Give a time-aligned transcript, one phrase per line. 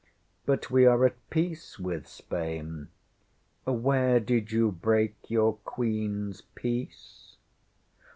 [0.47, 2.87] But we are at peace with Spain.
[3.67, 7.35] Where did you break your QueenŌĆÖs peace?